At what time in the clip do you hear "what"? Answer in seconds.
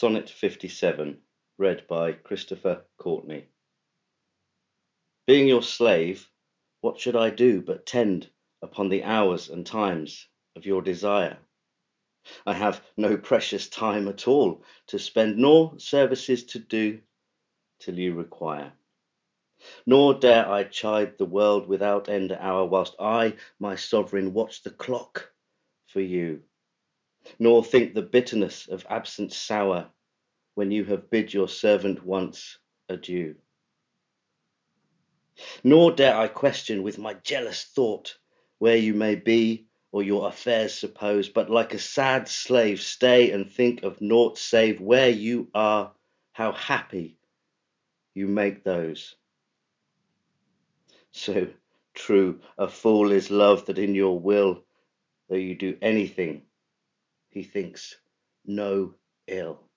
6.80-6.98